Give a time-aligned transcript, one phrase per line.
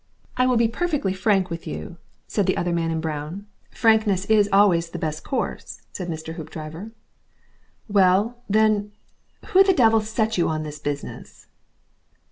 [0.35, 1.97] "I will be perfectly frank with you,"
[2.27, 3.45] said the other man in brown.
[3.69, 6.33] "Frankness is always the best course," said Mr.
[6.33, 6.89] Hoopdriver.
[7.87, 8.93] "Well, then
[9.49, 11.45] who the devil set you on this business?"